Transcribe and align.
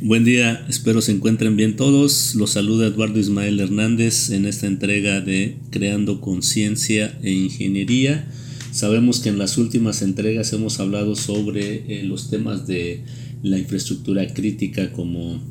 Buen 0.00 0.22
día, 0.22 0.64
espero 0.68 1.02
se 1.02 1.10
encuentren 1.10 1.56
bien 1.56 1.74
todos. 1.74 2.36
Los 2.36 2.50
saluda 2.50 2.86
Eduardo 2.86 3.18
Ismael 3.18 3.58
Hernández 3.58 4.30
en 4.30 4.46
esta 4.46 4.68
entrega 4.68 5.20
de 5.20 5.56
Creando 5.70 6.20
Conciencia 6.20 7.18
e 7.24 7.32
Ingeniería. 7.32 8.30
Sabemos 8.70 9.18
que 9.18 9.28
en 9.28 9.38
las 9.38 9.58
últimas 9.58 10.02
entregas 10.02 10.52
hemos 10.52 10.78
hablado 10.78 11.16
sobre 11.16 11.82
eh, 11.88 12.04
los 12.04 12.30
temas 12.30 12.68
de 12.68 13.02
la 13.42 13.58
infraestructura 13.58 14.32
crítica 14.32 14.92
como 14.92 15.42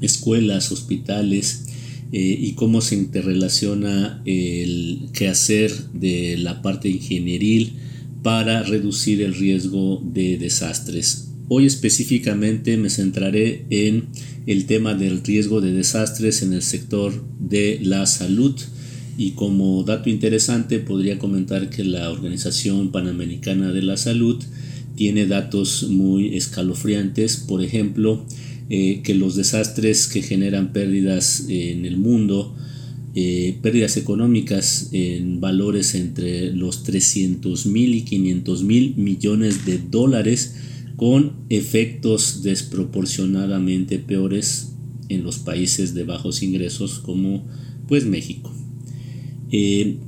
escuelas, 0.00 0.72
hospitales 0.72 1.66
eh, 2.10 2.38
y 2.40 2.54
cómo 2.54 2.80
se 2.80 2.96
interrelaciona 2.96 4.20
el 4.24 5.10
quehacer 5.12 5.70
de 5.92 6.38
la 6.38 6.60
parte 6.60 6.88
ingenieril 6.88 7.74
para 8.24 8.64
reducir 8.64 9.22
el 9.22 9.32
riesgo 9.36 10.02
de 10.12 10.38
desastres. 10.38 11.35
Hoy 11.48 11.66
específicamente 11.66 12.76
me 12.76 12.90
centraré 12.90 13.66
en 13.70 14.08
el 14.46 14.66
tema 14.66 14.94
del 14.94 15.22
riesgo 15.22 15.60
de 15.60 15.72
desastres 15.72 16.42
en 16.42 16.52
el 16.52 16.62
sector 16.62 17.12
de 17.38 17.78
la 17.82 18.04
salud. 18.06 18.56
Y 19.16 19.30
como 19.32 19.84
dato 19.84 20.10
interesante 20.10 20.80
podría 20.80 21.18
comentar 21.18 21.70
que 21.70 21.84
la 21.84 22.10
Organización 22.10 22.90
Panamericana 22.90 23.70
de 23.70 23.82
la 23.82 23.96
Salud 23.96 24.42
tiene 24.96 25.26
datos 25.26 25.88
muy 25.88 26.34
escalofriantes, 26.36 27.36
por 27.36 27.62
ejemplo, 27.62 28.26
eh, 28.68 29.02
que 29.04 29.14
los 29.14 29.36
desastres 29.36 30.08
que 30.08 30.22
generan 30.22 30.72
pérdidas 30.72 31.46
en 31.48 31.86
el 31.86 31.96
mundo, 31.96 32.56
eh, 33.14 33.56
pérdidas 33.62 33.96
económicas 33.96 34.88
en 34.90 35.40
valores 35.40 35.94
entre 35.94 36.52
los 36.52 36.82
300 36.82 37.66
mil 37.66 37.94
y 37.94 38.02
500 38.02 38.64
mil 38.64 38.96
millones 38.96 39.64
de 39.64 39.78
dólares, 39.78 40.56
con 40.96 41.36
efectos 41.50 42.42
desproporcionadamente 42.42 43.98
peores 43.98 44.72
en 45.08 45.22
los 45.22 45.38
países 45.38 45.94
de 45.94 46.04
bajos 46.04 46.42
ingresos 46.42 46.98
como 46.98 47.46
pues 47.86 48.06
México. 48.06 48.52
Eh, 49.52 49.98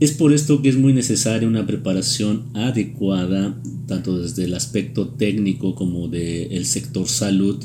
es 0.00 0.12
por 0.12 0.32
esto 0.32 0.60
que 0.60 0.68
es 0.68 0.76
muy 0.76 0.92
necesaria 0.92 1.48
una 1.48 1.66
preparación 1.66 2.44
adecuada, 2.54 3.60
tanto 3.86 4.20
desde 4.20 4.44
el 4.44 4.54
aspecto 4.54 5.08
técnico 5.08 5.74
como 5.74 6.08
del 6.08 6.66
sector 6.66 7.08
salud, 7.08 7.62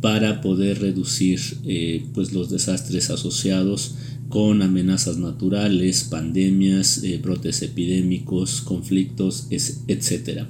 para 0.00 0.40
poder 0.40 0.80
reducir 0.80 1.40
eh, 1.64 2.04
pues 2.14 2.32
los 2.32 2.50
desastres 2.50 3.10
asociados 3.10 3.96
con 4.28 4.62
amenazas 4.62 5.16
naturales, 5.16 6.04
pandemias, 6.04 7.02
eh, 7.02 7.18
brotes 7.22 7.62
epidémicos, 7.62 8.60
conflictos, 8.60 9.46
etc. 9.50 10.46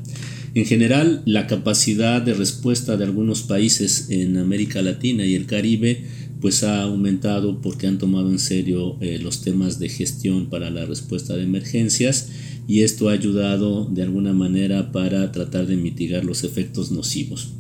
En 0.55 0.67
general, 0.67 1.23
la 1.27 1.49
capacidad 1.49 2.23
de 2.23 2.33
respuesta 2.33 2.97
de 2.97 3.03
algunos 3.03 3.43
países 3.43 4.07
en 4.11 4.37
América 4.37 4.83
Latina 4.83 5.27
y 5.27 5.35
el 5.35 5.47
Caribe 5.47 6.05
pues 6.41 6.63
ha 6.63 6.83
aumentado 6.83 7.61
porque 7.61 7.89
han 7.89 7.99
tomado 7.99 8.31
en 8.31 8.39
serio 8.39 8.97
eh, 9.01 9.19
los 9.21 9.43
temas 9.43 9.81
de 9.81 9.89
gestión 9.89 10.47
para 10.47 10.71
la 10.71 10.85
respuesta 10.85 11.37
de 11.37 11.43
emergencias 11.43 12.29
y 12.69 12.83
esto 12.83 13.09
ha 13.09 13.13
ayudado 13.13 13.87
de 13.87 14.03
alguna 14.03 14.33
manera 14.33 14.93
para 14.93 15.33
tratar 15.33 15.67
de 15.67 15.77
mitigar 15.77 16.25
los 16.25 16.45
efectos 16.45 16.93
nocivos. 16.93 17.55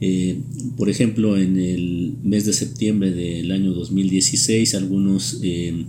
Eh, 0.00 0.40
por 0.76 0.90
ejemplo, 0.90 1.38
en 1.38 1.60
el 1.60 2.16
mes 2.24 2.44
de 2.44 2.54
septiembre 2.54 3.12
del 3.12 3.52
año 3.52 3.72
2016, 3.72 4.74
algunos 4.74 5.38
eh, 5.44 5.84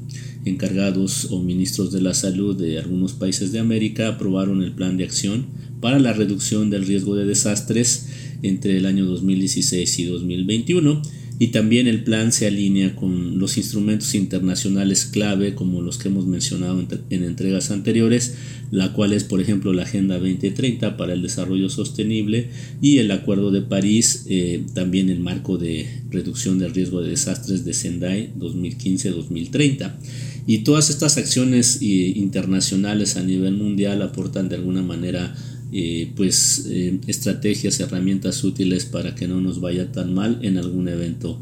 encargados 0.46 1.30
o 1.32 1.42
ministros 1.42 1.92
de 1.92 2.02
la 2.02 2.14
salud 2.14 2.56
de 2.56 2.78
algunos 2.78 3.14
países 3.14 3.52
de 3.52 3.60
América 3.60 4.10
aprobaron 4.10 4.62
el 4.62 4.74
plan 4.74 4.98
de 4.98 5.06
acción 5.06 5.48
para 5.84 6.00
la 6.00 6.14
reducción 6.14 6.70
del 6.70 6.86
riesgo 6.86 7.14
de 7.14 7.26
desastres 7.26 8.06
entre 8.42 8.78
el 8.78 8.86
año 8.86 9.06
2016 9.06 10.00
y 10.00 10.06
2021 10.06 11.02
y 11.40 11.48
también 11.48 11.88
el 11.88 12.06
plan 12.06 12.32
se 12.32 12.48
alinea 12.48 12.96
con 12.96 13.38
los 13.38 13.58
instrumentos 13.58 14.16
internacionales 14.16 15.04
clave 15.04 15.56
como 15.56 15.82
los 15.82 15.98
que 15.98 16.08
hemos 16.08 16.26
mencionado 16.26 16.80
en, 17.10 17.24
entregas 17.26 17.70
anteriores, 17.70 18.36
la 18.72 18.94
cual 18.94 19.12
es 19.12 19.26
por 19.26 19.42
ejemplo 19.42 19.74
la 19.74 19.84
Agenda 19.84 20.20
2030 20.20 20.96
para 20.96 21.12
el 21.12 21.22
Desarrollo 21.22 21.68
Sostenible 21.68 22.48
y 22.82 23.00
el 23.00 23.12
Acuerdo 23.12 23.52
de 23.52 23.62
París, 23.62 24.26
eh, 24.30 24.64
también 24.74 25.10
el 25.10 25.20
marco 25.20 25.58
de 25.58 25.86
reducción 26.12 26.60
del 26.60 26.74
riesgo 26.74 27.02
de 27.02 27.10
desastres 27.10 27.66
de 27.66 27.74
Sendai 27.74 28.32
2015-2030. 28.40 29.98
Y 30.46 30.60
todas 30.60 30.90
estas 30.90 31.18
acciones 31.18 31.80
eh, 31.82 31.86
internacionales 31.86 33.18
a 33.18 33.24
nivel 33.24 33.56
mundial 33.58 34.02
aportan 34.02 34.48
de 34.48 34.56
alguna 34.56 34.82
manera 34.82 35.36
eh, 35.76 36.12
pues 36.16 36.68
eh, 36.70 37.00
estrategias, 37.08 37.80
herramientas 37.80 38.44
útiles 38.44 38.86
para 38.86 39.16
que 39.16 39.28
no 39.28 39.42
nos 39.42 39.60
vaya 39.60 39.92
tan 39.92 40.14
mal 40.14 40.38
en 40.44 40.60
algún 40.60 40.88
evento 40.88 41.42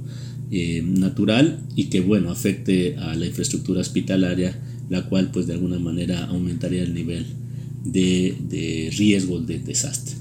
eh, 0.52 0.82
natural 0.86 1.60
y 1.76 1.86
que 1.86 2.00
bueno 2.00 2.32
afecte 2.32 2.96
a 2.96 3.14
la 3.16 3.26
infraestructura 3.26 3.82
hospitalaria, 3.82 4.58
la 4.90 5.04
cual 5.10 5.32
pues 5.32 5.48
de 5.48 5.54
alguna 5.54 5.80
manera 5.80 6.26
aumentaría 6.28 6.82
el 6.84 6.94
nivel 6.94 7.26
de, 7.84 8.38
de 8.48 8.94
riesgo 8.98 9.42
de 9.42 9.60
desastre. 9.60 10.16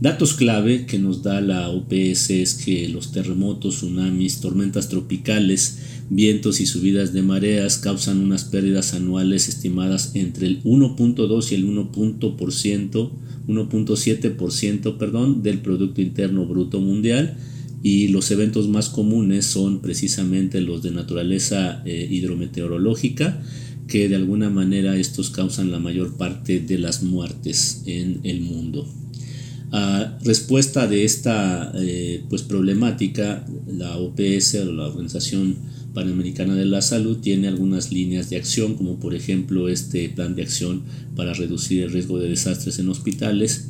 Datos 0.00 0.34
clave 0.34 0.84
que 0.84 0.98
nos 0.98 1.22
da 1.22 1.40
la 1.40 1.70
OPS 1.70 2.30
es 2.30 2.54
que 2.54 2.88
los 2.88 3.12
terremotos, 3.12 3.76
tsunamis, 3.76 4.40
tormentas 4.40 4.88
tropicales, 4.88 5.78
vientos 6.10 6.60
y 6.60 6.66
subidas 6.66 7.12
de 7.12 7.22
mareas 7.22 7.78
causan 7.78 8.18
unas 8.18 8.44
pérdidas 8.44 8.92
anuales 8.92 9.48
estimadas 9.48 10.12
entre 10.14 10.46
el 10.46 10.62
1.2 10.64 11.52
y 11.52 11.54
el 11.54 11.66
1.7% 11.66 13.10
1.7% 13.46 14.98
perdón, 14.98 15.42
del 15.42 15.60
Producto 15.60 16.02
Interno 16.02 16.46
Bruto 16.46 16.80
Mundial 16.80 17.36
y 17.82 18.08
los 18.08 18.30
eventos 18.30 18.68
más 18.68 18.88
comunes 18.88 19.46
son 19.46 19.80
precisamente 19.80 20.60
los 20.60 20.82
de 20.82 20.90
naturaleza 20.90 21.82
eh, 21.84 22.08
hidrometeorológica 22.10 23.42
que 23.86 24.08
de 24.08 24.16
alguna 24.16 24.50
manera 24.50 24.96
estos 24.96 25.30
causan 25.30 25.70
la 25.70 25.78
mayor 25.78 26.16
parte 26.16 26.58
de 26.58 26.78
las 26.78 27.02
muertes 27.04 27.82
en 27.86 28.20
el 28.24 28.40
mundo. 28.40 28.88
A 29.72 30.18
respuesta 30.24 30.86
de 30.86 31.04
esta 31.04 31.72
eh, 31.74 32.22
pues 32.28 32.42
problemática, 32.42 33.44
la 33.66 33.96
OPS, 33.98 34.54
la 34.66 34.86
Organización 34.86 35.56
Panamericana 35.92 36.54
de 36.54 36.66
la 36.66 36.82
Salud 36.82 37.18
tiene 37.18 37.48
algunas 37.48 37.90
líneas 37.90 38.30
de 38.30 38.36
acción, 38.36 38.74
como 38.74 39.00
por 39.00 39.14
ejemplo 39.14 39.68
este 39.68 40.08
plan 40.10 40.36
de 40.36 40.42
acción 40.42 40.82
para 41.16 41.32
reducir 41.32 41.82
el 41.82 41.90
riesgo 41.90 42.18
de 42.18 42.28
desastres 42.28 42.78
en 42.78 42.88
hospitales, 42.90 43.68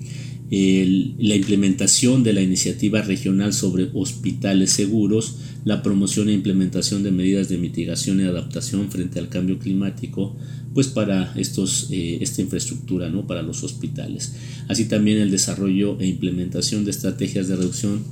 la 0.51 1.35
implementación 1.35 2.23
de 2.23 2.33
la 2.33 2.43
iniciativa 2.43 3.01
regional 3.03 3.53
sobre 3.53 3.91
hospitales 3.95 4.71
seguros, 4.71 5.37
la 5.67 5.83
promoción 5.83 6.29
e 6.29 6.33
implementación 6.33 7.03
de 7.03 7.11
medidas 7.11 7.49
de 7.49 7.59
mitigación 7.59 8.21
y 8.21 8.23
adaptación 8.23 8.89
frente 8.89 9.19
al 9.19 9.29
cambio 9.29 9.59
climático, 9.59 10.37
pues 10.73 10.87
para 10.87 11.35
estos, 11.37 11.89
eh, 11.91 12.19
esta 12.21 12.41
infraestructura, 12.41 13.11
¿no? 13.11 13.27
para 13.27 13.43
los 13.43 13.65
hospitales. 13.65 14.35
Así 14.69 14.85
también 14.85 15.19
el 15.19 15.33
desarrollo 15.33 15.99
e 15.99 16.07
implementación 16.07 16.85
de 16.85 16.93
estrategias 16.93 17.49
de 17.49 17.57
reducción 17.57 18.05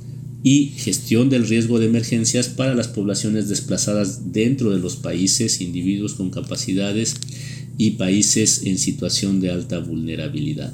y 0.43 0.73
gestión 0.75 1.29
del 1.29 1.47
riesgo 1.47 1.79
de 1.79 1.85
emergencias 1.85 2.49
para 2.49 2.75
las 2.75 2.89
poblaciones 2.89 3.47
desplazadas 3.47 4.33
dentro 4.33 4.71
de 4.71 4.79
los 4.79 4.97
países, 4.97 5.61
individuos 5.61 6.15
con 6.15 6.31
capacidades 6.31 7.15
y 7.77 7.91
países 7.91 8.63
en 8.65 8.77
situación 8.77 9.39
de 9.39 9.51
alta 9.51 9.79
vulnerabilidad. 9.79 10.73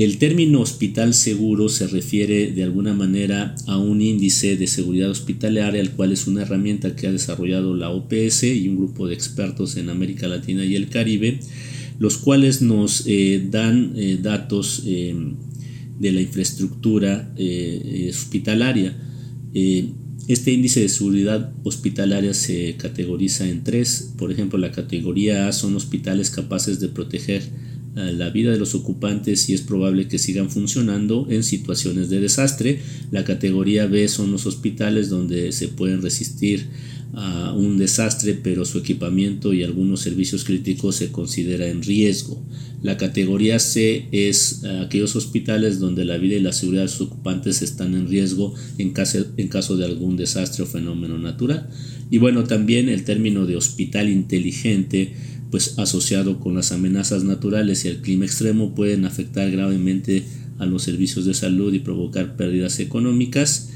El 0.00 0.16
término 0.16 0.62
hospital 0.62 1.12
seguro 1.12 1.68
se 1.68 1.86
refiere 1.86 2.52
de 2.52 2.62
alguna 2.62 2.94
manera 2.94 3.54
a 3.66 3.76
un 3.76 4.00
índice 4.00 4.56
de 4.56 4.66
seguridad 4.66 5.10
hospitalaria, 5.10 5.78
el 5.78 5.90
cual 5.90 6.10
es 6.10 6.26
una 6.26 6.40
herramienta 6.40 6.96
que 6.96 7.06
ha 7.06 7.12
desarrollado 7.12 7.76
la 7.76 7.90
OPS 7.90 8.44
y 8.44 8.66
un 8.66 8.78
grupo 8.78 9.06
de 9.06 9.12
expertos 9.12 9.76
en 9.76 9.90
América 9.90 10.26
Latina 10.26 10.64
y 10.64 10.74
el 10.74 10.88
Caribe, 10.88 11.40
los 11.98 12.16
cuales 12.16 12.62
nos 12.62 13.04
eh, 13.06 13.46
dan 13.50 13.92
eh, 13.94 14.18
datos 14.22 14.84
eh, 14.86 15.14
de 15.98 16.12
la 16.12 16.22
infraestructura 16.22 17.34
hospitalaria. 18.08 18.96
Este 19.52 20.50
índice 20.50 20.80
de 20.80 20.88
seguridad 20.88 21.52
hospitalaria 21.62 22.32
se 22.32 22.74
categoriza 22.78 23.46
en 23.46 23.64
tres. 23.64 24.14
Por 24.16 24.32
ejemplo, 24.32 24.58
la 24.58 24.72
categoría 24.72 25.46
A 25.46 25.52
son 25.52 25.76
hospitales 25.76 26.30
capaces 26.30 26.80
de 26.80 26.88
proteger 26.88 27.42
la 27.94 28.30
vida 28.30 28.52
de 28.52 28.58
los 28.58 28.74
ocupantes 28.74 29.48
y 29.48 29.54
es 29.54 29.62
probable 29.62 30.06
que 30.08 30.18
sigan 30.18 30.50
funcionando 30.50 31.26
en 31.28 31.42
situaciones 31.42 32.08
de 32.08 32.20
desastre. 32.20 32.80
La 33.10 33.24
categoría 33.24 33.86
B 33.86 34.06
son 34.08 34.30
los 34.30 34.46
hospitales 34.46 35.08
donde 35.08 35.52
se 35.52 35.68
pueden 35.68 36.00
resistir 36.02 36.68
a 37.12 37.52
un 37.52 37.76
desastre, 37.76 38.34
pero 38.34 38.64
su 38.64 38.78
equipamiento 38.78 39.52
y 39.52 39.64
algunos 39.64 40.00
servicios 40.00 40.44
críticos 40.44 40.96
se 40.96 41.10
considera 41.10 41.66
en 41.66 41.82
riesgo. 41.82 42.40
La 42.82 42.96
categoría 42.96 43.58
C 43.58 44.06
es 44.12 44.64
aquellos 44.64 45.16
hospitales 45.16 45.80
donde 45.80 46.04
la 46.04 46.16
vida 46.16 46.36
y 46.36 46.40
la 46.40 46.52
seguridad 46.52 46.84
de 46.84 46.88
sus 46.88 47.08
ocupantes 47.08 47.62
están 47.62 47.94
en 47.94 48.08
riesgo 48.08 48.54
en 48.78 48.92
caso, 48.92 49.26
en 49.36 49.48
caso 49.48 49.76
de 49.76 49.84
algún 49.84 50.16
desastre 50.16 50.62
o 50.62 50.66
fenómeno 50.66 51.18
natural. 51.18 51.68
Y 52.10 52.18
bueno, 52.18 52.44
también 52.44 52.88
el 52.88 53.04
término 53.04 53.44
de 53.44 53.56
hospital 53.56 54.08
inteligente, 54.08 55.12
pues 55.50 55.78
asociado 55.78 56.40
con 56.40 56.54
las 56.54 56.72
amenazas 56.72 57.24
naturales 57.24 57.84
y 57.84 57.88
el 57.88 58.00
clima 58.00 58.24
extremo, 58.24 58.74
pueden 58.74 59.04
afectar 59.04 59.50
gravemente 59.50 60.24
a 60.58 60.66
los 60.66 60.82
servicios 60.82 61.24
de 61.24 61.34
salud 61.34 61.72
y 61.72 61.80
provocar 61.80 62.36
pérdidas 62.36 62.80
económicas 62.80 63.70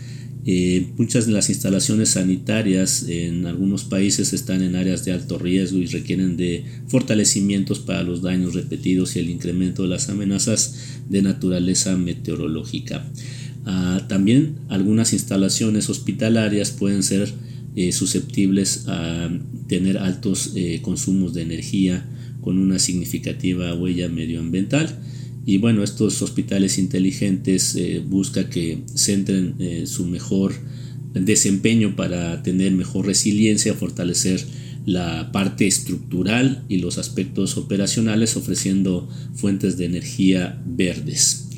Eh, 0.47 0.89
muchas 0.99 1.25
de 1.27 1.33
las 1.33 1.49
instalaciones 1.49 2.11
sanitarias 2.11 3.07
en 3.09 3.47
algunos 3.47 3.85
países 3.85 4.35
están 4.35 4.63
en 4.63 4.77
áreas 4.77 5.03
de 5.05 5.13
alto 5.13 5.39
riesgo 5.39 5.79
y 5.79 5.87
requieren 5.87 6.37
de 6.37 6.65
fortalecimientos 6.87 7.79
para 7.79 8.03
los 8.03 8.21
daños 8.21 8.53
repetidos 8.53 9.17
y 9.17 9.21
el 9.21 9.31
incremento 9.31 9.85
de 9.85 9.89
las 9.89 10.11
amenazas 10.11 10.75
de 11.09 11.23
naturaleza 11.23 11.97
meteorológica. 11.97 13.11
Ah, 13.65 14.05
también 14.07 14.57
algunas 14.69 15.15
instalaciones 15.15 15.89
hospitalarias 15.89 16.73
pueden 16.73 17.03
ser 17.03 17.33
eh, 17.77 17.93
susceptibles 17.93 18.85
a 18.89 19.31
tener 19.69 19.99
altos 19.99 20.53
eh, 20.55 20.81
consumos 20.83 21.35
de 21.35 21.43
energía 21.43 22.09
con 22.41 22.59
una 22.59 22.79
significativa 22.79 23.75
huella 23.75 24.09
medioambiental 24.09 24.99
y 25.47 25.59
bueno, 25.59 25.83
estos 25.83 26.23
hospitales 26.23 26.79
inteligentes 26.79 27.77
eh, 27.77 28.03
buscan 28.05 28.49
que 28.49 28.83
centren 28.95 29.57
eh, 29.59 29.85
su 29.87 30.07
mejor 30.07 30.55
desempeño 31.13 31.97
para 31.97 32.43
tener 32.43 32.73
mejor 32.73 33.07
resiliencia, 33.07 33.75
fortalecer 33.75 34.45
la 34.87 35.33
parte 35.33 35.67
estructural 35.67 36.65
y 36.69 36.79
los 36.79 36.99
aspectos 36.99 37.57
operacionales 37.57 38.37
ofreciendo 38.37 39.09
fuentes 39.35 39.77
de 39.77 39.87
energía 39.87 40.63
verdes. 40.67 41.49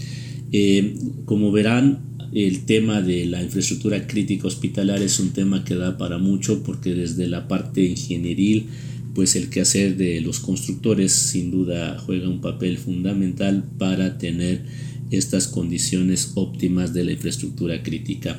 Como 1.24 1.50
verán, 1.52 2.05
el 2.32 2.64
tema 2.64 3.00
de 3.02 3.26
la 3.26 3.42
infraestructura 3.42 4.06
crítica 4.06 4.48
hospitalaria 4.48 5.06
es 5.06 5.20
un 5.20 5.30
tema 5.30 5.64
que 5.64 5.74
da 5.74 5.96
para 5.96 6.18
mucho 6.18 6.62
porque 6.62 6.94
desde 6.94 7.28
la 7.28 7.48
parte 7.48 7.84
ingenieril 7.84 8.66
pues 9.14 9.36
el 9.36 9.48
quehacer 9.48 9.96
de 9.96 10.20
los 10.20 10.40
constructores 10.40 11.12
sin 11.12 11.50
duda 11.50 11.98
juega 11.98 12.28
un 12.28 12.40
papel 12.40 12.76
fundamental 12.76 13.64
para 13.78 14.18
tener 14.18 14.64
estas 15.10 15.48
condiciones 15.48 16.32
óptimas 16.34 16.92
de 16.92 17.04
la 17.04 17.12
infraestructura 17.12 17.82
crítica. 17.82 18.38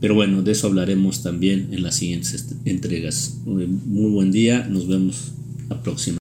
Pero 0.00 0.14
bueno, 0.14 0.42
de 0.42 0.52
eso 0.52 0.66
hablaremos 0.66 1.22
también 1.22 1.68
en 1.72 1.82
las 1.82 1.96
siguientes 1.96 2.46
entregas. 2.64 3.38
Muy 3.44 4.10
buen 4.10 4.32
día, 4.32 4.66
nos 4.68 4.88
vemos 4.88 5.32
la 5.68 5.82
próxima. 5.82 6.18